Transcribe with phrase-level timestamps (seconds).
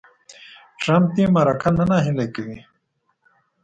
[0.81, 2.59] ټرمپ دې مرکه نه نهیلې کوي.